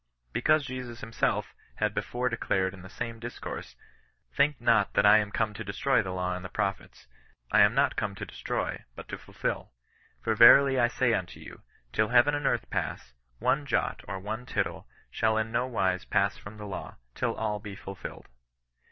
[0.33, 3.75] Because Jesus himself had before declared in the same discourse:—
[4.33, 7.05] ^^ Think not that I am come to destroy the law and the prophets:
[7.51, 9.73] I am not come to destroy, but to fulfil.
[10.23, 11.61] For verily I say unto you,
[11.93, 16.35] till heaven and earth pass, one jot or one tittle shall in no wise pass
[16.35, 18.27] from the law, till all be fulfilled.